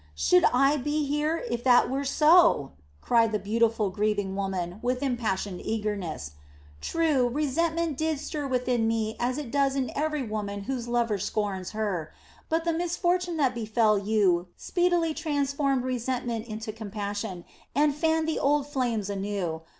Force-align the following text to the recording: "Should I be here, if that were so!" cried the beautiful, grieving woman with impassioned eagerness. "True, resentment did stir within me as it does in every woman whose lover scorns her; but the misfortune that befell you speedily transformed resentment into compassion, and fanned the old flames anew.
"Should 0.15 0.45
I 0.45 0.77
be 0.77 1.05
here, 1.05 1.45
if 1.51 1.63
that 1.63 1.87
were 1.87 2.05
so!" 2.05 2.71
cried 3.01 3.31
the 3.31 3.37
beautiful, 3.37 3.91
grieving 3.91 4.35
woman 4.35 4.79
with 4.81 5.03
impassioned 5.03 5.61
eagerness. 5.63 6.31
"True, 6.81 7.29
resentment 7.29 7.97
did 7.97 8.17
stir 8.19 8.47
within 8.47 8.87
me 8.87 9.15
as 9.19 9.37
it 9.37 9.51
does 9.51 9.75
in 9.75 9.91
every 9.95 10.23
woman 10.23 10.61
whose 10.63 10.87
lover 10.87 11.19
scorns 11.19 11.69
her; 11.73 12.11
but 12.49 12.63
the 12.65 12.73
misfortune 12.73 13.37
that 13.37 13.53
befell 13.53 13.99
you 13.99 14.47
speedily 14.57 15.13
transformed 15.13 15.83
resentment 15.83 16.47
into 16.47 16.73
compassion, 16.73 17.45
and 17.75 17.93
fanned 17.93 18.27
the 18.27 18.39
old 18.39 18.65
flames 18.65 19.07
anew. 19.07 19.61